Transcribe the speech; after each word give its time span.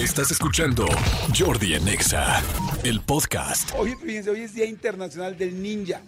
Estás 0.00 0.30
escuchando 0.30 0.86
Jordi 1.38 1.74
en 1.74 1.86
Exa, 1.86 2.42
el 2.84 3.02
podcast. 3.02 3.70
Hoy, 3.76 3.94
fíjense, 4.02 4.30
hoy 4.30 4.40
es 4.40 4.54
Día 4.54 4.64
Internacional 4.64 5.36
del 5.36 5.62
Ninja. 5.62 6.00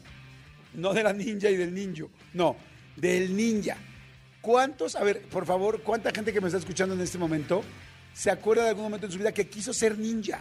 No 0.73 0.95
de 0.95 1.03
la 1.03 1.13
ninja 1.13 1.51
y 1.51 1.59
del 1.59 1.75
ninjo. 1.75 2.09
No, 2.33 2.57
del 2.97 3.37
ninja. 3.37 3.77
¿Cuántos, 4.41 4.97
a 4.97 5.05
ver, 5.05 5.21
por 5.29 5.45
favor, 5.45 5.83
cuánta 5.83 6.11
gente 6.11 6.33
que 6.33 6.41
me 6.41 6.47
está 6.47 6.59
escuchando 6.59 6.95
en 6.95 7.03
este 7.03 7.19
momento 7.19 7.63
se 8.15 8.31
acuerda 8.31 8.63
de 8.63 8.71
algún 8.71 8.85
momento 8.85 9.05
en 9.05 9.13
su 9.13 9.19
vida 9.19 9.33
que 9.33 9.47
quiso 9.47 9.75
ser 9.75 9.99
ninja? 9.99 10.41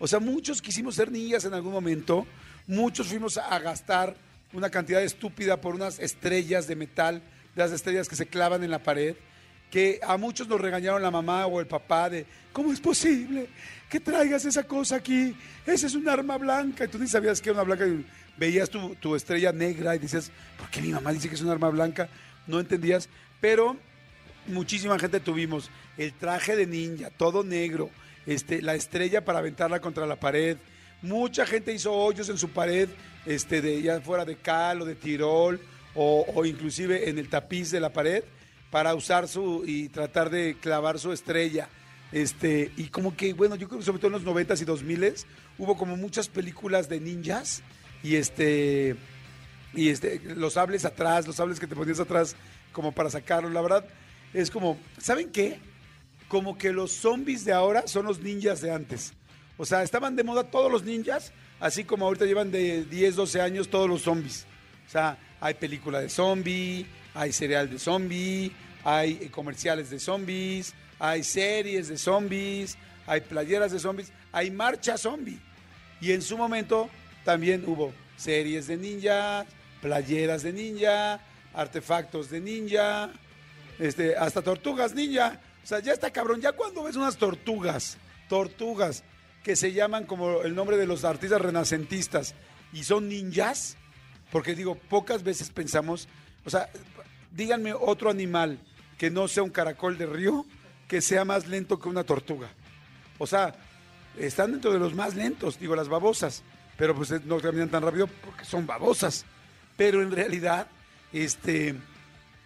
O 0.00 0.08
sea, 0.08 0.18
muchos 0.18 0.60
quisimos 0.60 0.96
ser 0.96 1.12
ninjas 1.12 1.44
en 1.44 1.54
algún 1.54 1.72
momento. 1.72 2.26
Muchos 2.66 3.06
fuimos 3.06 3.38
a 3.38 3.56
gastar 3.60 4.16
una 4.52 4.68
cantidad 4.68 5.00
estúpida 5.00 5.60
por 5.60 5.76
unas 5.76 6.00
estrellas 6.00 6.66
de 6.66 6.74
metal, 6.74 7.22
de 7.54 7.62
las 7.62 7.70
estrellas 7.70 8.08
que 8.08 8.16
se 8.16 8.26
clavan 8.26 8.64
en 8.64 8.72
la 8.72 8.82
pared 8.82 9.14
que 9.70 10.00
a 10.02 10.16
muchos 10.16 10.48
nos 10.48 10.60
regañaron 10.60 11.00
la 11.00 11.10
mamá 11.10 11.46
o 11.46 11.60
el 11.60 11.66
papá 11.66 12.10
de, 12.10 12.26
¿cómo 12.52 12.72
es 12.72 12.80
posible 12.80 13.48
que 13.88 14.00
traigas 14.00 14.44
esa 14.44 14.64
cosa 14.64 14.96
aquí? 14.96 15.34
Esa 15.64 15.86
es 15.86 15.94
un 15.94 16.08
arma 16.08 16.36
blanca. 16.36 16.84
Y 16.84 16.88
tú 16.88 16.98
ni 16.98 17.06
sabías 17.06 17.40
que 17.40 17.50
era 17.50 17.62
una 17.62 17.74
blanca 17.74 17.86
veías 18.36 18.68
tu, 18.68 18.94
tu 18.96 19.14
estrella 19.14 19.52
negra 19.52 19.94
y 19.94 19.98
dices, 19.98 20.30
¿por 20.58 20.68
qué 20.70 20.82
mi 20.82 20.88
mamá 20.88 21.12
dice 21.12 21.28
que 21.28 21.36
es 21.36 21.42
un 21.42 21.50
arma 21.50 21.70
blanca? 21.70 22.08
No 22.46 22.58
entendías, 22.58 23.08
pero 23.40 23.76
muchísima 24.46 24.98
gente 24.98 25.20
tuvimos 25.20 25.70
el 25.96 26.12
traje 26.14 26.56
de 26.56 26.66
ninja, 26.66 27.10
todo 27.10 27.44
negro, 27.44 27.90
este, 28.26 28.62
la 28.62 28.74
estrella 28.74 29.24
para 29.24 29.38
aventarla 29.38 29.80
contra 29.80 30.06
la 30.06 30.16
pared. 30.16 30.56
Mucha 31.02 31.46
gente 31.46 31.72
hizo 31.72 31.92
hoyos 31.92 32.28
en 32.28 32.38
su 32.38 32.50
pared, 32.50 32.88
este, 33.24 33.60
de, 33.60 33.80
ya 33.82 34.00
fuera 34.00 34.24
de 34.24 34.36
cal 34.36 34.82
o 34.82 34.84
de 34.84 34.94
tirol, 34.94 35.60
o, 35.94 36.24
o 36.34 36.44
inclusive 36.44 37.08
en 37.08 37.18
el 37.18 37.28
tapiz 37.28 37.70
de 37.70 37.80
la 37.80 37.92
pared 37.92 38.24
para 38.70 38.94
usar 38.94 39.28
su 39.28 39.64
y 39.66 39.88
tratar 39.88 40.30
de 40.30 40.56
clavar 40.60 40.98
su 40.98 41.12
estrella. 41.12 41.68
Este, 42.12 42.72
y 42.76 42.88
como 42.88 43.16
que, 43.16 43.32
bueno, 43.34 43.54
yo 43.56 43.68
creo 43.68 43.80
que 43.80 43.84
sobre 43.84 44.00
todo 44.00 44.16
en 44.16 44.24
los 44.24 44.24
90s 44.24 44.62
y 44.62 44.64
2000s 44.64 45.26
hubo 45.58 45.76
como 45.76 45.96
muchas 45.96 46.28
películas 46.28 46.88
de 46.88 47.00
ninjas 47.00 47.62
y 48.02 48.16
este 48.16 48.96
y 49.72 49.90
este 49.90 50.20
los 50.34 50.54
sables 50.54 50.84
atrás, 50.84 51.26
los 51.26 51.36
sables 51.36 51.60
que 51.60 51.68
te 51.68 51.76
ponías 51.76 52.00
atrás 52.00 52.34
como 52.72 52.92
para 52.92 53.10
sacarlo, 53.10 53.48
la 53.50 53.60
verdad 53.60 53.84
es 54.32 54.50
como, 54.50 54.78
¿saben 54.98 55.30
qué? 55.30 55.58
Como 56.28 56.56
que 56.56 56.72
los 56.72 56.92
zombies 56.92 57.44
de 57.44 57.52
ahora 57.52 57.86
son 57.86 58.06
los 58.06 58.20
ninjas 58.20 58.60
de 58.60 58.70
antes. 58.70 59.12
O 59.56 59.64
sea, 59.64 59.82
estaban 59.82 60.16
de 60.16 60.24
moda 60.24 60.44
todos 60.44 60.70
los 60.70 60.84
ninjas, 60.84 61.32
así 61.58 61.84
como 61.84 62.06
ahorita 62.06 62.24
llevan 62.24 62.50
de 62.50 62.84
10, 62.84 63.16
12 63.16 63.40
años 63.40 63.68
todos 63.68 63.88
los 63.88 64.02
zombies. 64.02 64.46
O 64.86 64.90
sea, 64.90 65.18
hay 65.40 65.54
película 65.54 66.00
de 66.00 66.08
zombie, 66.08 66.86
hay 67.14 67.32
cereal 67.32 67.70
de 67.70 67.78
zombie, 67.78 68.52
hay 68.84 69.18
eh, 69.22 69.30
comerciales 69.30 69.90
de 69.90 69.98
zombies, 69.98 70.74
hay 70.98 71.24
series 71.24 71.88
de 71.88 71.98
zombies, 71.98 72.76
hay 73.06 73.20
playeras 73.20 73.72
de 73.72 73.78
zombies, 73.78 74.12
hay 74.32 74.50
marcha 74.50 74.96
zombie. 74.96 75.38
Y 76.00 76.12
en 76.12 76.22
su 76.22 76.36
momento 76.36 76.88
también 77.24 77.64
hubo 77.66 77.92
series 78.16 78.66
de 78.66 78.76
ninja, 78.76 79.46
playeras 79.80 80.42
de 80.42 80.52
ninja, 80.52 81.20
artefactos 81.54 82.30
de 82.30 82.40
ninja, 82.40 83.10
este, 83.78 84.16
hasta 84.16 84.42
tortugas 84.42 84.94
ninja. 84.94 85.40
O 85.62 85.66
sea, 85.66 85.80
ya 85.80 85.92
está 85.92 86.10
cabrón, 86.10 86.40
ya 86.40 86.52
cuando 86.52 86.84
ves 86.84 86.96
unas 86.96 87.16
tortugas, 87.16 87.98
tortugas 88.28 89.04
que 89.42 89.56
se 89.56 89.72
llaman 89.72 90.04
como 90.04 90.42
el 90.42 90.54
nombre 90.54 90.76
de 90.76 90.86
los 90.86 91.04
artistas 91.04 91.40
renacentistas 91.40 92.34
y 92.72 92.84
son 92.84 93.08
ninjas, 93.08 93.76
porque 94.30 94.54
digo, 94.54 94.74
pocas 94.76 95.22
veces 95.22 95.50
pensamos, 95.50 96.08
o 96.44 96.50
sea, 96.50 96.68
díganme 97.30 97.72
otro 97.72 98.10
animal 98.10 98.58
que 98.98 99.10
no 99.10 99.28
sea 99.28 99.42
un 99.42 99.50
caracol 99.50 99.96
de 99.96 100.06
río 100.06 100.44
que 100.88 101.00
sea 101.00 101.24
más 101.24 101.46
lento 101.46 101.78
que 101.78 101.88
una 101.88 102.04
tortuga. 102.04 102.48
O 103.18 103.26
sea, 103.26 103.54
están 104.18 104.52
dentro 104.52 104.72
de 104.72 104.78
los 104.78 104.94
más 104.94 105.14
lentos, 105.14 105.58
digo, 105.58 105.76
las 105.76 105.88
babosas, 105.88 106.42
pero 106.76 106.94
pues 106.94 107.24
no 107.24 107.38
caminan 107.38 107.68
tan 107.68 107.82
rápido 107.82 108.08
porque 108.24 108.44
son 108.44 108.66
babosas. 108.66 109.24
Pero 109.76 110.02
en 110.02 110.10
realidad, 110.10 110.66
este, 111.12 111.74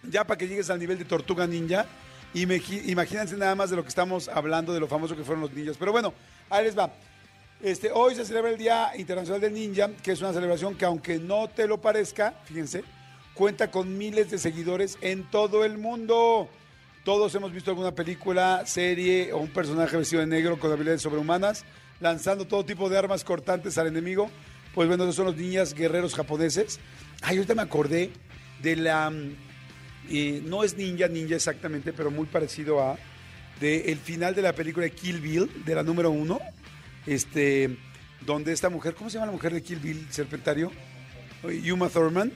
ya 0.03 0.25
para 0.25 0.37
que 0.37 0.47
llegues 0.47 0.69
al 0.69 0.79
nivel 0.79 0.97
de 0.97 1.05
tortuga 1.05 1.47
ninja, 1.47 1.85
imagínense 2.33 3.35
nada 3.35 3.55
más 3.55 3.69
de 3.69 3.77
lo 3.77 3.83
que 3.83 3.89
estamos 3.89 4.27
hablando, 4.27 4.73
de 4.73 4.79
lo 4.79 4.87
famoso 4.87 5.15
que 5.15 5.23
fueron 5.23 5.41
los 5.41 5.53
ninjas. 5.53 5.77
Pero 5.77 5.91
bueno, 5.91 6.13
ahí 6.49 6.65
les 6.65 6.77
va. 6.77 6.93
Este, 7.61 7.91
hoy 7.91 8.15
se 8.15 8.25
celebra 8.25 8.51
el 8.51 8.57
Día 8.57 8.91
Internacional 8.95 9.41
del 9.41 9.53
Ninja, 9.53 9.89
que 10.03 10.11
es 10.11 10.21
una 10.21 10.33
celebración 10.33 10.75
que 10.75 10.85
aunque 10.85 11.17
no 11.17 11.49
te 11.49 11.67
lo 11.67 11.81
parezca, 11.81 12.33
fíjense, 12.45 12.83
cuenta 13.35 13.69
con 13.69 13.97
miles 13.97 14.31
de 14.31 14.39
seguidores 14.39 14.97
en 15.01 15.23
todo 15.29 15.63
el 15.63 15.77
mundo. 15.77 16.49
Todos 17.03 17.35
hemos 17.35 17.51
visto 17.51 17.69
alguna 17.69 17.93
película, 17.93 18.65
serie 18.65 19.31
o 19.31 19.37
un 19.37 19.49
personaje 19.49 19.95
vestido 19.95 20.21
de 20.21 20.27
negro 20.27 20.57
con 20.57 20.71
habilidades 20.71 21.03
sobrehumanas, 21.03 21.65
lanzando 21.99 22.47
todo 22.47 22.65
tipo 22.65 22.89
de 22.89 22.97
armas 22.97 23.23
cortantes 23.23 23.77
al 23.77 23.87
enemigo. 23.87 24.31
Pues 24.73 24.87
bueno, 24.87 25.03
esos 25.03 25.15
son 25.15 25.25
los 25.25 25.35
niñas 25.35 25.75
guerreros 25.75 26.15
japoneses. 26.15 26.79
Ay, 27.21 27.37
ahorita 27.37 27.53
me 27.53 27.61
acordé 27.61 28.09
de 28.63 28.75
la... 28.75 29.09
Mm, 29.09 29.35
eh, 30.09 30.41
no 30.45 30.63
es 30.63 30.77
ninja, 30.77 31.07
ninja 31.07 31.35
exactamente, 31.35 31.93
pero 31.93 32.09
muy 32.09 32.25
parecido 32.25 32.81
a... 32.81 32.97
De 33.59 33.91
el 33.91 33.99
final 33.99 34.35
de 34.35 34.41
la 34.41 34.51
película 34.51 34.89
Kill 34.89 35.21
Bill, 35.21 35.63
de 35.63 35.75
la 35.75 35.83
número 35.83 36.11
uno. 36.11 36.39
Este, 37.05 37.77
donde 38.25 38.51
esta 38.51 38.69
mujer, 38.69 38.95
¿cómo 38.95 39.09
se 39.09 39.13
llama 39.13 39.27
la 39.27 39.31
mujer 39.31 39.53
de 39.53 39.61
Kill 39.61 39.79
Bill, 39.79 40.07
Serpentario? 40.09 40.71
Yuma 41.63 41.89
Thurman 41.89 42.33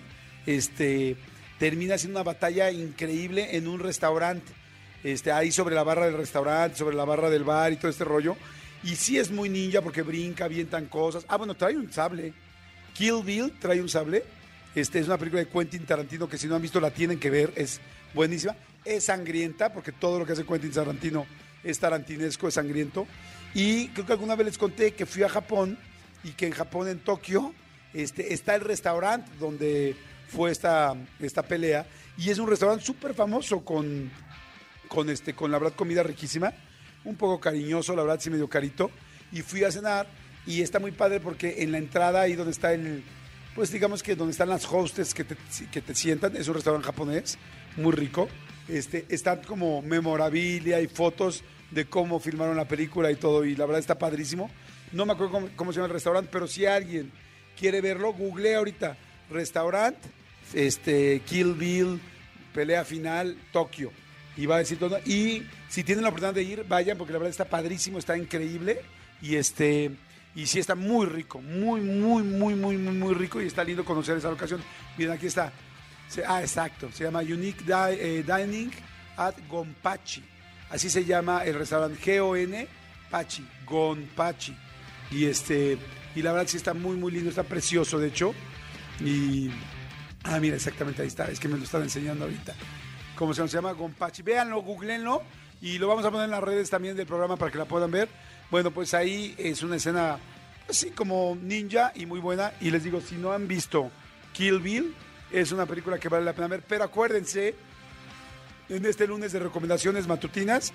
este, 0.50 1.16
termina 1.60 1.98
siendo 1.98 2.20
una 2.20 2.24
batalla 2.24 2.72
increíble 2.72 3.56
en 3.56 3.68
un 3.68 3.80
restaurante. 3.80 4.52
Este, 5.04 5.32
ahí 5.32 5.52
sobre 5.52 5.76
la 5.76 5.84
barra 5.84 6.06
del 6.06 6.18
restaurante, 6.18 6.78
sobre 6.78 6.96
la 6.96 7.06
barra 7.06 7.30
del 7.30 7.44
bar 7.44 7.72
y 7.72 7.78
todo 7.78 7.92
este 7.92 8.04
rollo. 8.04 8.36
Y 8.84 8.96
sí 8.96 9.18
es 9.18 9.30
muy 9.30 9.50
ninja 9.50 9.82
porque 9.82 10.02
brinca, 10.02 10.46
avientan 10.46 10.88
cosas. 10.88 11.26
Ah, 11.28 11.38
bueno, 11.38 11.56
trae 11.56 11.78
un 11.78 11.92
sable. 11.92 12.34
Kill 12.94 13.24
Bill 13.24 13.54
trae 13.60 13.82
un 13.82 13.90
sable. 13.90 14.24
Este, 14.74 15.00
es 15.00 15.06
una 15.06 15.18
película 15.18 15.44
de 15.44 15.50
Quentin 15.50 15.86
Tarantino 15.86 16.28
que 16.28 16.38
si 16.38 16.48
no 16.48 16.56
han 16.56 16.62
visto 16.62 16.80
la 16.80 16.92
tienen 16.92 17.20
que 17.20 17.30
ver. 17.30 17.54
Es 17.56 17.80
buenísima. 18.14 18.56
Es 18.84 19.06
sangrienta 19.06 19.72
porque 19.72 19.92
todo 19.92 20.20
lo 20.20 20.26
que 20.26 20.34
hace 20.34 20.46
Quentin 20.46 20.72
Tarantino 20.72 21.28
es 21.64 21.78
tarantinesco, 21.80 22.48
es 22.48 22.56
sangriento. 22.56 23.06
Y 23.54 23.90
creo 23.90 24.06
que 24.06 24.14
alguna 24.14 24.36
vez 24.36 24.48
les 24.48 24.58
conté 24.58 24.94
que 24.94 25.06
fui 25.06 25.24
a 25.24 25.30
Japón 25.30 25.78
y 26.24 26.32
que 26.32 26.48
en 26.48 26.54
Japón, 26.54 26.88
en 26.88 27.00
Tokio, 27.00 27.54
este, 27.94 28.34
está 28.34 28.56
el 28.56 28.62
restaurante 28.62 29.30
donde 29.40 29.96
fue 30.30 30.52
esta, 30.52 30.96
esta 31.20 31.44
pelea. 31.44 31.86
Y 32.18 32.30
es 32.30 32.38
un 32.38 32.48
restaurante 32.48 32.86
súper 32.86 33.14
famoso 33.14 33.64
con, 33.66 34.12
con, 34.88 35.10
este, 35.10 35.34
con 35.34 35.52
la 35.52 35.60
verdad 35.60 35.76
comida 35.76 36.04
riquísima, 36.04 36.54
un 37.04 37.16
poco 37.16 37.40
cariñoso, 37.40 37.96
la 37.96 38.04
verdad 38.04 38.20
sí 38.20 38.30
medio 38.30 38.48
carito. 38.48 38.92
Y 39.32 39.42
fui 39.42 39.64
a 39.64 39.72
cenar 39.72 40.08
y 40.46 40.62
está 40.62 40.80
muy 40.80 40.92
padre 40.92 41.20
porque 41.20 41.64
en 41.64 41.72
la 41.72 41.78
entrada 41.78 42.22
ahí 42.22 42.36
donde 42.36 42.52
está 42.52 42.74
el, 42.74 43.04
pues 43.56 43.72
digamos 43.72 44.04
que 44.04 44.16
donde 44.16 44.32
están 44.32 44.50
las 44.50 44.66
hostes 44.72 45.14
que 45.14 45.24
te, 45.24 45.36
que 45.72 45.82
te 45.82 45.96
sientan, 45.96 46.36
es 46.36 46.48
un 46.48 46.56
restaurante 46.56 46.86
japonés, 46.86 47.38
muy 47.78 47.92
rico. 47.92 48.28
Este, 48.68 49.06
están 49.10 49.42
como 49.44 49.82
memorabilia 49.82 50.80
y 50.80 50.88
fotos 50.88 51.44
de 51.72 51.86
cómo 51.86 52.20
filmaron 52.20 52.56
la 52.56 52.68
película 52.68 53.12
y 53.12 53.16
todo, 53.16 53.46
y 53.46 53.56
la 53.56 53.66
verdad 53.66 53.80
está 53.80 53.98
padrísimo. 53.98 54.52
No 54.92 55.06
me 55.06 55.14
acuerdo 55.14 55.34
cómo, 55.34 55.50
cómo 55.56 55.72
se 55.72 55.78
llama 55.78 55.88
el 55.88 55.94
restaurante, 55.94 56.30
pero 56.32 56.48
si 56.48 56.66
alguien 56.66 57.12
quiere 57.58 57.82
verlo, 57.82 58.14
google 58.14 58.56
ahorita 58.56 58.98
restaurante 59.30 60.00
este, 60.54 61.22
Kill 61.26 61.54
Bill, 61.54 62.00
pelea 62.54 62.84
final, 62.86 63.38
Tokio. 63.52 63.92
Y 64.38 64.46
va 64.46 64.56
a 64.56 64.60
decir 64.60 64.80
todo. 64.80 65.00
Y 65.06 65.44
si 65.68 65.84
tienen 65.84 66.04
la 66.04 66.10
oportunidad 66.10 66.34
de 66.34 66.44
ir, 66.44 66.66
vayan, 66.68 66.98
porque 66.98 67.14
la 67.14 67.20
verdad 67.20 67.32
está 67.32 67.46
padrísimo, 67.46 68.00
está 68.00 68.18
increíble. 68.18 68.82
Y 69.22 69.36
este. 69.36 69.92
Y 70.36 70.46
sí 70.46 70.60
está 70.60 70.76
muy 70.76 71.08
rico, 71.08 71.42
muy, 71.42 71.82
muy, 71.82 72.24
muy, 72.24 72.56
muy, 72.56 72.78
muy, 72.78 72.94
muy 72.94 73.14
rico. 73.14 73.42
Y 73.42 73.48
está 73.48 73.64
lindo 73.64 73.84
conocer 73.84 74.18
esa 74.18 74.30
locación. 74.30 74.62
Miren, 74.98 75.14
aquí 75.14 75.28
está. 75.28 75.52
Ah, 76.26 76.42
exacto. 76.42 76.90
Se 76.94 77.04
llama 77.04 77.20
Unique 77.20 77.64
eh, 77.68 78.24
Dining 78.26 78.72
at 79.18 79.36
Gonpachi. 79.50 80.24
Así 80.70 80.90
se 80.90 81.04
llama 81.04 81.44
el 81.44 81.56
restaurante 81.56 82.00
G-O-N 82.00 82.68
Pachi, 83.10 83.46
Gonpachi. 83.66 84.56
Y 85.12 85.26
este. 85.26 85.78
Y 86.16 86.22
la 86.22 86.32
verdad 86.32 86.48
sí 86.48 86.58
está 86.58 86.74
muy, 86.74 86.96
muy 86.96 87.12
lindo, 87.12 87.30
está 87.30 87.44
precioso, 87.44 88.00
de 88.00 88.08
hecho. 88.08 88.34
Y 89.02 89.52
Ah, 90.24 90.40
mira, 90.40 90.56
exactamente 90.56 91.02
ahí 91.02 91.08
está. 91.08 91.26
Es 91.26 91.40
que 91.40 91.48
me 91.48 91.58
lo 91.58 91.64
están 91.64 91.82
enseñando 91.84 92.26
ahorita. 92.26 92.54
¿Cómo 93.16 93.34
se 93.34 93.48
llama? 93.48 93.72
Gompachi. 93.72 94.22
Véanlo, 94.22 94.62
googleenlo. 94.62 95.24
Y 95.62 95.78
lo 95.78 95.88
vamos 95.88 96.06
a 96.06 96.12
poner 96.12 96.26
en 96.26 96.32
las 96.32 96.44
redes 96.44 96.70
también 96.70 96.96
del 96.96 97.08
programa 97.08 97.38
para 97.38 97.52
que 97.52 97.58
la 97.58 97.66
puedan 97.66 97.92
ver. 97.92 98.10
Bueno, 98.50 98.72
pues 98.72 98.94
ahí 98.94 99.36
es 99.38 99.62
una 99.64 99.76
escena 99.78 100.18
así 100.70 100.92
como 100.92 101.38
ninja 101.42 101.92
y 101.96 102.06
muy 102.06 102.20
buena. 102.20 102.54
Y 102.62 102.72
les 102.72 102.84
digo, 102.84 103.02
si 103.02 103.16
no 103.16 103.32
han 103.32 103.48
visto 103.48 103.92
Kill 104.34 104.60
Bill, 104.60 104.94
es 105.32 105.52
una 105.52 105.66
película 105.66 105.98
que 106.00 106.10
vale 106.10 106.26
la 106.26 106.34
pena 106.34 106.48
ver. 106.48 106.64
Pero 106.68 106.84
acuérdense, 106.84 107.56
en 108.70 108.86
este 108.86 109.08
lunes 109.08 109.32
de 109.32 109.40
recomendaciones 109.40 110.08
matutinas, 110.08 110.74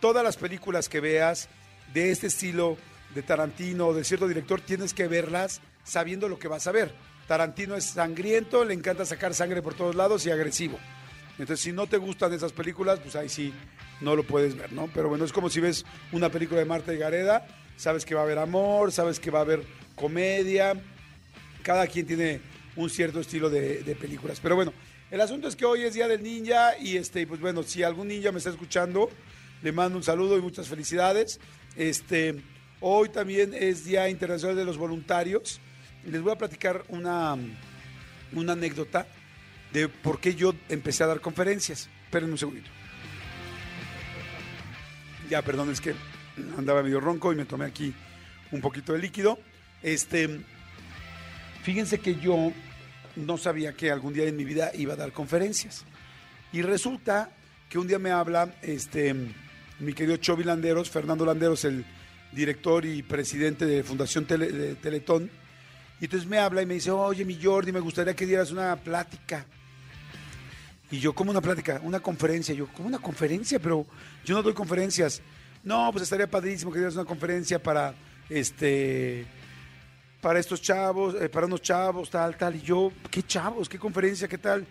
todas 0.00 0.24
las 0.24 0.36
películas 0.36 0.88
que 0.88 1.00
veas 1.00 1.48
de 1.92 2.10
este 2.10 2.28
estilo 2.28 2.76
de 3.14 3.22
Tarantino 3.22 3.88
o 3.88 3.94
de 3.94 4.04
cierto 4.04 4.28
director, 4.28 4.60
tienes 4.60 4.94
que 4.94 5.08
verlas 5.08 5.60
sabiendo 5.84 6.28
lo 6.28 6.38
que 6.38 6.48
vas 6.48 6.66
a 6.66 6.72
ver. 6.72 6.94
Tarantino 7.28 7.76
es 7.76 7.84
sangriento, 7.84 8.64
le 8.64 8.72
encanta 8.72 9.04
sacar 9.04 9.34
sangre 9.34 9.60
por 9.60 9.74
todos 9.74 9.94
lados 9.94 10.24
y 10.24 10.30
agresivo. 10.30 10.78
Entonces, 11.32 11.60
si 11.60 11.72
no 11.72 11.86
te 11.86 11.98
gustan 11.98 12.32
esas 12.32 12.52
películas, 12.52 13.00
pues 13.00 13.14
ahí 13.16 13.28
sí 13.28 13.52
no 14.00 14.16
lo 14.16 14.24
puedes 14.24 14.56
ver, 14.56 14.72
¿no? 14.72 14.88
Pero 14.94 15.10
bueno, 15.10 15.26
es 15.26 15.32
como 15.32 15.50
si 15.50 15.60
ves 15.60 15.84
una 16.10 16.30
película 16.30 16.58
de 16.58 16.64
Marta 16.64 16.92
y 16.92 16.96
Gareda, 16.96 17.46
sabes 17.76 18.06
que 18.06 18.14
va 18.14 18.22
a 18.22 18.24
haber 18.24 18.38
amor, 18.38 18.92
sabes 18.92 19.20
que 19.20 19.30
va 19.30 19.40
a 19.40 19.42
haber 19.42 19.62
comedia. 19.94 20.72
Cada 21.62 21.86
quien 21.86 22.06
tiene 22.06 22.40
un 22.76 22.88
cierto 22.88 23.20
estilo 23.20 23.50
de, 23.50 23.96
películas. 24.00 24.40
Pero 24.40 24.56
bueno, 24.56 24.72
el 25.10 25.20
asunto 25.20 25.48
es 25.48 25.54
que 25.54 25.66
hoy 25.66 25.82
es 25.82 25.92
Día 25.92 26.08
del 26.08 26.22
Ninja 26.22 26.78
y 26.80 26.96
este, 26.96 27.26
pues 27.26 27.40
bueno, 27.40 27.62
si 27.62 27.82
algún 27.82 28.08
ninja 28.08 28.32
me 28.32 28.38
está 28.38 28.48
escuchando, 28.48 29.10
le 29.62 29.72
mando 29.72 29.98
un 29.98 30.04
saludo 30.04 30.38
y 30.38 30.40
muchas 30.40 30.66
felicidades. 30.66 31.40
Este, 31.76 32.42
hoy 32.80 33.10
también 33.10 33.52
es 33.52 33.84
Día 33.84 34.08
Internacional 34.08 34.56
de 34.56 34.64
los 34.64 34.78
Voluntarios. 34.78 35.60
Les 36.10 36.22
voy 36.22 36.32
a 36.32 36.36
platicar 36.36 36.84
una, 36.88 37.36
una 38.32 38.52
anécdota 38.52 39.06
de 39.72 39.88
por 39.88 40.20
qué 40.20 40.34
yo 40.34 40.54
empecé 40.70 41.04
a 41.04 41.06
dar 41.06 41.20
conferencias. 41.20 41.88
Esperen 42.04 42.30
un 42.30 42.38
segundito. 42.38 42.70
Ya, 45.28 45.42
perdón, 45.42 45.70
es 45.70 45.82
que 45.82 45.94
andaba 46.56 46.82
medio 46.82 47.00
ronco 47.00 47.30
y 47.32 47.36
me 47.36 47.44
tomé 47.44 47.66
aquí 47.66 47.92
un 48.52 48.62
poquito 48.62 48.94
de 48.94 49.00
líquido. 49.00 49.38
Este, 49.82 50.40
fíjense 51.62 51.98
que 51.98 52.14
yo 52.14 52.52
no 53.16 53.36
sabía 53.36 53.74
que 53.74 53.90
algún 53.90 54.14
día 54.14 54.24
en 54.24 54.36
mi 54.36 54.44
vida 54.44 54.70
iba 54.74 54.94
a 54.94 54.96
dar 54.96 55.12
conferencias. 55.12 55.84
Y 56.52 56.62
resulta 56.62 57.30
que 57.68 57.78
un 57.78 57.86
día 57.86 57.98
me 57.98 58.12
habla 58.12 58.54
este, 58.62 59.14
mi 59.78 59.92
querido 59.92 60.16
Chovi 60.16 60.44
Landeros, 60.44 60.88
Fernando 60.88 61.26
Landeros, 61.26 61.66
el 61.66 61.84
director 62.32 62.86
y 62.86 63.02
presidente 63.02 63.66
de 63.66 63.82
Fundación 63.84 64.24
Teletón. 64.24 65.30
Y 66.00 66.04
entonces 66.04 66.28
me 66.28 66.38
habla 66.38 66.62
y 66.62 66.66
me 66.66 66.74
dice, 66.74 66.90
oye, 66.90 67.24
mi 67.24 67.38
Jordi, 67.42 67.72
me 67.72 67.80
gustaría 67.80 68.14
que 68.14 68.26
dieras 68.26 68.50
una 68.50 68.76
plática. 68.76 69.44
Y 70.90 70.98
yo, 70.98 71.12
¿cómo 71.12 71.30
una 71.30 71.40
plática? 71.40 71.80
Una 71.82 72.00
conferencia. 72.00 72.54
Yo, 72.54 72.68
¿cómo 72.68 72.88
una 72.88 72.98
conferencia? 72.98 73.58
Pero 73.58 73.84
yo 74.24 74.34
no 74.34 74.42
doy 74.42 74.54
conferencias. 74.54 75.20
No, 75.62 75.90
pues 75.92 76.04
estaría 76.04 76.30
padrísimo 76.30 76.72
que 76.72 76.78
dieras 76.78 76.94
una 76.94 77.04
conferencia 77.04 77.62
para 77.62 77.94
este 78.28 79.26
para 80.20 80.40
estos 80.40 80.60
chavos, 80.60 81.14
eh, 81.20 81.28
para 81.28 81.46
unos 81.46 81.62
chavos, 81.62 82.10
tal, 82.10 82.36
tal. 82.36 82.56
Y 82.56 82.62
yo, 82.62 82.92
¿qué 83.10 83.22
chavos? 83.22 83.68
¿Qué 83.68 83.78
conferencia? 83.78 84.26
¿Qué 84.26 84.38
tal? 84.38 84.66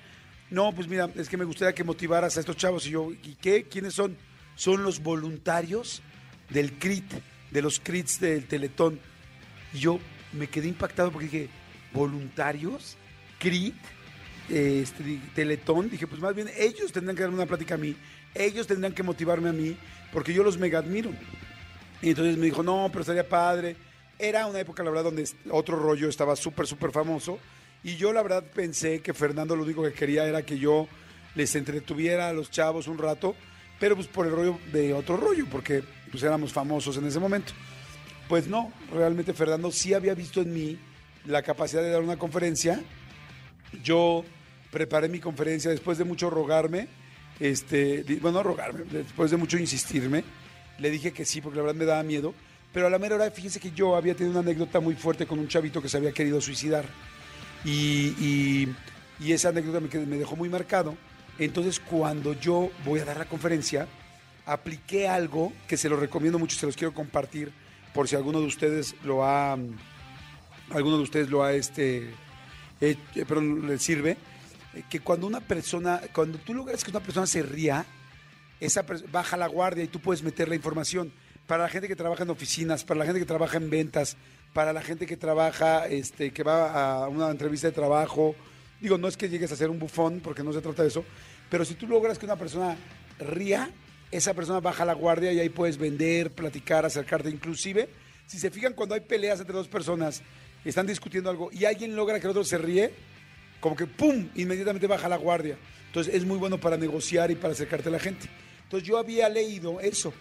No, 0.50 0.74
pues 0.74 0.88
mira, 0.88 1.09
es 1.15 1.29
que 1.29 1.38
me 1.38 1.45
gustaría 1.45 1.74
que 1.74 1.83
motivaras 1.83 2.35
a 2.38 2.39
estos 2.39 2.57
chavos. 2.57 2.85
Y 2.88 2.91
yo, 2.91 3.12
¿y 3.12 3.35
qué? 3.35 3.63
¿Quiénes 3.63 3.94
son? 3.94 4.18
Son 4.56 4.83
los 4.83 5.01
voluntarios 5.01 6.01
del 6.50 6.74
CRIT, 6.74 7.13
de 7.51 7.62
los 7.62 7.79
CRITs 7.79 8.19
del 8.19 8.45
Teletón. 8.45 9.00
Y 9.74 9.79
yo 9.79 10.00
me 10.33 10.47
quedé 10.47 10.68
impactado 10.68 11.12
porque 11.12 11.25
dije, 11.27 11.50
¿voluntarios? 11.94 12.97
¿CRIT? 13.39 13.75
Este, 14.50 15.19
Teletón. 15.35 15.89
Dije, 15.89 16.07
pues 16.07 16.21
más 16.21 16.35
bien 16.35 16.50
ellos 16.57 16.91
tendrán 16.91 17.15
que 17.15 17.24
darme 17.24 17.38
una 17.38 17.45
plática 17.45 17.75
a 17.75 17.77
mí. 17.77 17.95
Ellos 18.33 18.68
tendrán 18.68 18.94
que 18.94 19.03
motivarme 19.03 19.50
a 19.50 19.53
mí, 19.53 19.75
porque 20.12 20.33
yo 20.33 20.44
los 20.44 20.57
mega 20.57 20.79
admiro. 20.79 21.12
Y 22.01 22.09
entonces 22.09 22.38
me 22.38 22.45
dijo, 22.45 22.62
no, 22.62 22.88
pero 22.91 23.01
estaría 23.01 23.27
padre 23.27 23.75
era 24.19 24.47
una 24.47 24.59
época, 24.59 24.83
la 24.83 24.89
verdad, 24.89 25.06
donde 25.06 25.27
otro 25.51 25.77
rollo 25.77 26.09
estaba 26.09 26.35
súper, 26.35 26.68
súper 26.68 26.91
famoso. 26.91 27.39
Y 27.83 27.95
yo, 27.95 28.12
la 28.13 28.24
verdad, 28.24 28.44
pensé 28.44 29.01
que 29.01 29.13
Fernando 29.13 29.56
lo 29.56 29.63
único 29.63 29.83
que 29.83 29.94
quería 29.94 30.25
era 30.25 30.44
que 30.44 30.57
yo 30.57 30.88
les 31.35 31.56
entretuviera 31.56 32.29
a 32.29 32.33
los 32.33 32.50
chavos 32.50 32.88
un 32.88 32.97
rato, 32.97 33.35
pero 33.79 33.95
pues 33.95 34.07
por 34.07 34.25
el 34.25 34.31
rollo 34.31 34.59
de 34.71 34.94
otro 34.94 35.18
rollo, 35.18 35.45
porque 35.51 35.83
pues 36.09 36.24
éramos 36.24 36.51
famosos 36.51 36.97
en 36.97 37.06
ese 37.06 37.19
momento. 37.19 37.53
Pues 38.27 38.47
no, 38.47 38.71
realmente 38.94 39.33
Fernando 39.33 39.71
sí 39.71 39.94
había 39.94 40.13
visto 40.13 40.41
en 40.41 40.53
mí 40.53 40.77
la 41.25 41.41
capacidad 41.44 41.81
de 41.81 41.91
dar 41.91 42.01
una 42.01 42.18
conferencia. 42.18 42.81
Yo 43.83 44.25
preparé 44.71 45.07
mi 45.07 45.19
conferencia 45.19 45.71
después 45.71 45.97
de 45.97 46.03
mucho 46.03 46.29
rogarme, 46.29 46.88
este, 47.39 48.03
bueno, 48.21 48.44
rogarme, 48.44 48.83
después 48.85 49.31
de 49.31 49.38
mucho 49.38 49.57
insistirme. 49.57 50.24
Le 50.79 50.89
dije 50.89 51.12
que 51.12 51.25
sí, 51.25 51.41
porque 51.41 51.57
la 51.57 51.63
verdad 51.63 51.79
me 51.79 51.85
daba 51.85 52.03
miedo 52.03 52.33
pero 52.77 52.88
a 52.88 52.89
la 52.89 53.00
mera 53.00 53.15
hora, 53.15 53.31
fíjense 53.31 53.59
que 53.59 53.71
yo 53.71 53.95
había 53.95 54.13
tenido 54.13 54.39
una 54.39 54.47
anécdota 54.47 54.79
muy 54.79 54.95
fuerte 54.95 55.25
con 55.25 55.39
un 55.39 55.47
chavito 55.47 55.81
que 55.81 55.89
se 55.89 55.97
había 55.97 56.12
querido 56.12 56.39
suicidar. 56.41 56.85
Y, 57.65 58.68
esa 59.19 59.50
anécdota 59.50 59.79
me, 59.79 60.06
me 60.06 60.18
dejó 60.18 60.35
muy 60.35 60.47
marcado. 60.47 60.95
Entonces, 61.39 61.79
cuando 61.79 62.33
yo 62.33 62.69
voy 62.85 63.00
a 63.00 63.06
dar 63.06 63.18
la 63.18 63.25
conferencia, 63.25 63.88
apliqué 64.45 65.07
algo 65.07 65.53
que 65.68 65.75
se 65.75 65.89
lo 65.89 65.97
recomiendo 65.97 66.38
mucho, 66.38 66.56
se 66.56 66.68
los 66.68 66.75
quiero 66.75 66.94
compartir 66.94 67.51
por 67.94 68.07
si 68.07 68.16
alguno 68.16 68.39
de 68.39 68.48
ustedes 68.48 68.95
lo 69.04 69.24
ha, 69.25 69.54
alguno 70.69 70.98
de 70.98 71.04
ustedes 71.04 71.30
lo 71.30 71.44
ha, 71.44 71.54
este, 71.54 72.13
eh, 72.81 72.98
pero 73.28 73.42
le 73.42 73.78
sirve, 73.80 74.18
eh, 74.74 74.84
que 74.89 75.00
cuando 75.00 75.28
una 75.28 75.42
persona, 75.42 76.01
cuando 76.13 76.38
tú 76.39 76.54
logras 76.54 76.84
que 76.84 76.92
una 76.92 77.00
persona 77.00 77.28
se 77.28 77.42
ría, 77.42 77.86
esa 78.60 78.86
baja 79.12 79.38
la 79.38 79.48
guardia 79.48 79.84
y 79.84 79.88
tú 79.88 80.00
puedes 80.00 80.24
meter 80.24 80.50
la 80.50 80.56
información 80.56 81.12
para 81.45 81.63
la 81.63 81.69
gente 81.69 81.88
que 81.88 81.95
trabaja 81.95 82.24
en 82.24 82.30
oficinas, 82.30 82.84
para 82.84 83.00
la 83.00 83.06
gente 83.06 83.19
que 83.19 83.25
trabaja 83.25 83.57
en 83.57 83.69
ventas, 83.69 84.18
para 84.54 84.74
la 84.74 84.81
gente 84.81 85.06
que 85.06 85.18
trabaja, 85.18 85.88
este, 85.88 86.31
que 86.31 86.44
va 86.44 87.04
a 87.04 87.07
una 87.07 87.30
entrevista 87.30 87.68
de 87.68 87.74
trabajo. 87.74 88.36
Digo, 88.81 88.98
no 88.98 89.07
es 89.07 89.16
que 89.16 89.30
llegues 89.30 89.51
a 89.51 89.56
ser 89.56 89.69
un 89.69 89.80
bufón, 89.80 90.19
porque 90.24 90.44
no 90.44 90.51
se 90.54 90.62
trata 90.62 90.81
de 90.81 90.89
eso, 90.89 91.06
pero 91.50 91.63
si 91.63 91.75
tú 91.75 91.88
logras 91.88 92.19
que 92.19 92.25
una 92.25 92.36
persona 92.36 92.75
ría, 93.19 93.69
esa 94.12 94.33
persona 94.33 94.59
baja 94.59 94.86
la 94.86 94.94
guardia 94.94 95.31
y 95.33 95.39
ahí 95.39 95.50
puedes 95.50 95.77
vender, 95.77 96.31
platicar, 96.31 96.86
acercarte. 96.86 97.30
Inclusive, 97.30 97.89
si 98.25 98.39
se 98.39 98.50
fijan 98.51 98.74
cuando 98.74 98.95
hay 98.95 99.01
peleas 99.01 99.39
entre 99.39 99.56
dos 99.56 99.68
personas, 99.68 100.21
están 100.63 100.88
discutiendo 100.88 101.30
algo 101.30 101.50
y 101.51 101.65
alguien 101.65 101.95
logra 101.95 102.19
que 102.19 102.27
el 102.27 102.31
otro 102.31 102.44
se 102.44 102.57
ríe, 102.57 102.94
como 103.59 103.75
que 103.75 103.86
¡pum! 103.86 104.30
inmediatamente 104.36 104.88
baja 104.88 105.09
la 105.09 105.18
guardia. 105.18 105.57
Entonces 105.88 106.13
es 106.13 106.25
muy 106.25 106.38
bueno 106.38 106.59
para 106.59 106.77
negociar 106.77 107.31
y 107.31 107.36
para 107.36 107.54
acercarte 107.54 107.89
a 107.89 107.92
la 107.92 108.00
gente. 108.00 108.30
Entonces 108.63 108.88
yo 108.88 108.98
había 108.98 109.30
leído 109.30 109.80
eso, 109.80 110.13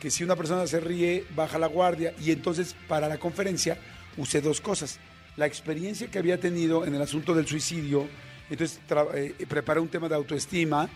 que 0.00 0.10
si 0.10 0.24
una 0.24 0.34
persona 0.34 0.66
se 0.66 0.80
ríe, 0.80 1.24
baja 1.36 1.58
la 1.58 1.68
guardia. 1.68 2.12
Y 2.20 2.32
entonces, 2.32 2.74
para 2.88 3.08
la 3.08 3.18
conferencia, 3.18 3.78
usé 4.16 4.40
dos 4.40 4.60
cosas. 4.60 4.98
La 5.36 5.46
experiencia 5.46 6.08
que 6.08 6.18
había 6.18 6.38
tenido 6.40 6.84
en 6.84 6.94
el 6.94 7.02
asunto 7.02 7.34
del 7.34 7.46
suicidio, 7.46 8.08
entonces 8.50 8.80
eh, 9.14 9.34
preparé 9.48 9.78
un 9.78 9.88
tema 9.88 10.08
de 10.08 10.16
autoestima. 10.16 10.88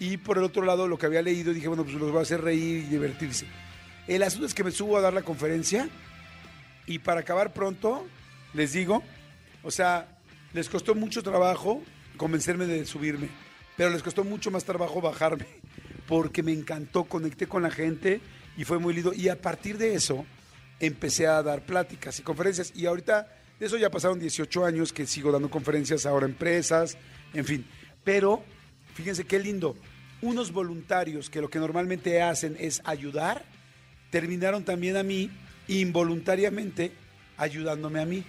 Y 0.00 0.16
por 0.16 0.38
el 0.38 0.44
otro 0.44 0.64
lado, 0.64 0.88
lo 0.88 0.98
que 0.98 1.06
había 1.06 1.22
leído, 1.22 1.52
dije, 1.52 1.68
bueno, 1.68 1.84
pues 1.84 1.94
los 1.94 2.10
voy 2.10 2.18
a 2.18 2.22
hacer 2.22 2.40
reír 2.40 2.78
y 2.78 2.88
divertirse. 2.88 3.46
El 4.08 4.24
asunto 4.24 4.46
es 4.46 4.54
que 4.54 4.64
me 4.64 4.72
subo 4.72 4.96
a 4.96 5.00
dar 5.00 5.12
la 5.12 5.22
conferencia 5.22 5.88
y 6.86 6.98
para 6.98 7.20
acabar 7.20 7.52
pronto, 7.52 8.06
les 8.54 8.72
digo, 8.72 9.04
o 9.62 9.70
sea, 9.70 10.18
les 10.52 10.68
costó 10.68 10.94
mucho 10.96 11.22
trabajo 11.22 11.82
convencerme 12.16 12.66
de 12.66 12.84
subirme, 12.84 13.28
pero 13.76 13.90
les 13.90 14.02
costó 14.02 14.24
mucho 14.24 14.50
más 14.50 14.64
trabajo 14.64 15.00
bajarme 15.00 15.46
porque 16.08 16.42
me 16.42 16.52
encantó, 16.52 17.04
conecté 17.04 17.46
con 17.46 17.62
la 17.62 17.70
gente 17.70 18.20
y 18.56 18.64
fue 18.64 18.78
muy 18.78 18.94
lindo. 18.94 19.12
Y 19.12 19.28
a 19.28 19.40
partir 19.40 19.78
de 19.78 19.94
eso 19.94 20.24
empecé 20.80 21.26
a 21.26 21.42
dar 21.42 21.64
pláticas 21.64 22.18
y 22.18 22.22
conferencias. 22.22 22.72
Y 22.74 22.86
ahorita, 22.86 23.28
de 23.60 23.66
eso 23.66 23.76
ya 23.76 23.90
pasaron 23.90 24.18
18 24.18 24.64
años 24.64 24.92
que 24.92 25.06
sigo 25.06 25.30
dando 25.30 25.50
conferencias 25.50 26.06
ahora 26.06 26.26
a 26.26 26.28
empresas, 26.30 26.96
en 27.34 27.44
fin. 27.44 27.66
Pero, 28.02 28.42
fíjense 28.94 29.24
qué 29.24 29.38
lindo, 29.38 29.76
unos 30.22 30.52
voluntarios 30.52 31.30
que 31.30 31.40
lo 31.40 31.48
que 31.48 31.58
normalmente 31.58 32.20
hacen 32.22 32.56
es 32.58 32.82
ayudar, 32.84 33.44
terminaron 34.10 34.64
también 34.64 34.96
a 34.96 35.02
mí 35.02 35.30
involuntariamente 35.68 36.92
ayudándome 37.36 38.00
a 38.00 38.06
mí. 38.06 38.24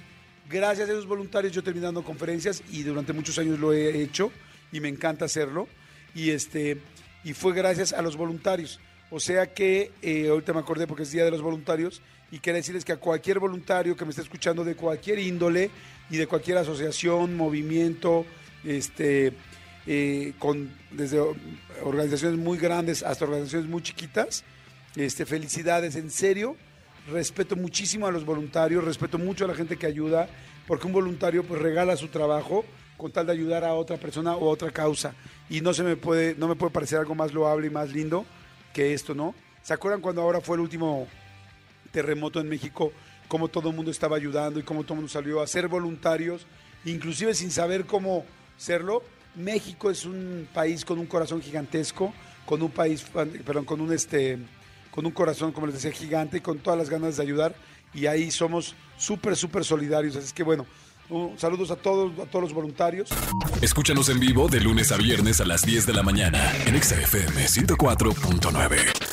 Gracias 0.50 0.90
a 0.90 0.92
esos 0.92 1.08
voluntarios 1.08 1.54
yo 1.54 1.64
terminé 1.64 1.86
dando 1.86 2.04
conferencias 2.04 2.64
y 2.72 2.84
durante 2.84 3.14
muchos 3.14 3.38
años 3.40 3.60
lo 3.60 3.74
he 3.74 4.02
hecho 4.02 4.32
y 4.72 4.80
me 4.80 4.90
encanta 4.90 5.26
hacerlo. 5.26 5.68
Y 6.14 6.32
este 6.32 6.78
y 7.24 7.34
fue 7.34 7.54
gracias 7.54 7.94
a 7.94 8.02
los 8.02 8.16
voluntarios. 8.16 8.80
O 9.10 9.20
sea 9.20 9.54
que 9.54 9.92
eh, 10.02 10.30
ahorita 10.30 10.54
me 10.54 10.60
acordé 10.60 10.88
porque 10.88 11.04
es 11.04 11.12
Día 11.12 11.26
de 11.26 11.32
los 11.32 11.42
Voluntarios 11.42 12.02
y 12.32 12.40
quiero 12.40 12.58
decirles 12.58 12.86
que 12.86 12.94
a 12.94 12.98
cualquier 12.98 13.40
voluntario 13.40 13.96
que 13.96 14.06
me 14.06 14.12
esté 14.12 14.22
escuchando 14.22 14.64
de 14.64 14.76
cualquier 14.76 15.20
índole 15.20 15.70
y 16.10 16.18
de 16.18 16.28
cualquier 16.28 16.58
asociación, 16.58 17.36
movimiento, 17.36 18.26
este, 18.64 19.34
eh, 19.88 20.34
con, 20.40 20.74
desde 20.92 21.20
organizaciones 21.84 22.40
muy 22.40 22.58
grandes 22.58 23.04
hasta 23.04 23.26
organizaciones 23.26 23.70
muy 23.70 23.82
chiquitas, 23.82 24.44
este, 24.96 25.26
felicidades, 25.26 25.96
en 25.96 26.10
serio, 26.10 26.56
respeto 27.12 27.56
muchísimo 27.56 28.08
a 28.08 28.12
los 28.12 28.26
voluntarios, 28.26 28.84
respeto 28.84 29.18
mucho 29.18 29.46
a 29.46 29.48
la 29.48 29.56
gente 29.56 29.78
que 29.78 29.88
ayuda, 29.88 30.30
porque 30.68 30.88
un 30.88 30.94
voluntario 30.94 31.44
pues 31.44 31.62
regala 31.62 31.98
su 31.98 32.08
trabajo 32.10 32.64
con 32.98 33.12
tal 33.12 33.26
de 33.26 33.32
ayudar 33.32 33.64
a 33.64 33.74
otra 33.74 33.98
persona 33.98 34.36
o 34.36 34.48
a 34.48 34.52
otra 34.52 34.70
causa. 34.70 35.16
Y 35.50 35.62
no 35.62 35.74
se 35.74 35.84
me 35.84 35.96
puede, 35.96 36.36
no 36.36 36.48
me 36.48 36.56
puede 36.56 36.72
parecer 36.72 37.00
algo 37.00 37.16
más 37.16 37.34
loable 37.34 37.68
y 37.68 37.72
más 37.72 37.92
lindo 37.92 38.26
que 38.74 38.94
esto, 38.94 39.16
¿no? 39.16 39.34
¿Se 39.64 39.74
acuerdan 39.74 40.02
cuando 40.02 40.22
ahora 40.22 40.40
fue 40.40 40.56
el 40.56 40.62
último 40.62 41.08
terremoto 41.92 42.40
en 42.40 42.48
México? 42.48 42.92
Cómo 43.28 43.48
todo 43.48 43.70
el 43.70 43.76
mundo 43.76 43.90
estaba 43.90 44.18
ayudando 44.18 44.60
y 44.60 44.64
cómo 44.64 44.84
todo 44.84 44.94
el 44.94 44.98
mundo 44.98 45.12
salió 45.12 45.42
a 45.42 45.48
ser 45.48 45.68
voluntarios, 45.68 46.46
inclusive 46.86 47.34
sin 47.34 47.50
saber 47.50 47.86
cómo 47.86 48.24
serlo. 48.58 49.04
México 49.36 49.90
es 49.90 50.06
un 50.06 50.48
país 50.54 50.84
con 50.86 51.00
un 51.00 51.06
corazón 51.06 51.42
gigantesco, 51.42 52.14
con 52.46 52.62
un 52.62 52.72
país, 52.72 53.06
perdón, 53.46 53.66
con 53.66 53.82
un 53.82 53.94
este, 53.94 54.38
con 54.92 55.06
un 55.06 55.12
corazón, 55.12 55.52
como 55.52 55.68
les 55.68 55.76
decía, 55.76 55.92
gigante 55.92 56.42
con 56.42 56.60
todas 56.60 56.78
las 56.78 56.90
ganas 56.90 57.18
de 57.18 57.24
ayudar. 57.24 57.56
Y 57.94 58.06
ahí 58.06 58.32
somos 58.32 58.76
súper, 58.98 59.36
súper 59.36 59.66
solidarios. 59.66 60.16
Así 60.16 60.34
que 60.34 60.44
bueno, 60.44 60.66
saludos 61.38 61.72
a 61.72 61.76
todos, 61.76 62.12
a 62.20 62.26
todos 62.26 62.44
los 62.44 62.54
voluntarios. 62.54 63.10
Escúchanos 63.62 64.10
en 64.10 64.20
vivo 64.20 64.48
de 64.48 64.62
lunes 64.62 64.92
a 64.92 64.98
viernes 64.98 65.42
a 65.42 65.46
las 65.46 65.64
10 65.64 65.86
de 65.86 65.94
la 65.94 66.04
mañana 66.04 66.52
en 66.66 66.82
XFM 66.82 67.46
104.9. 67.46 69.11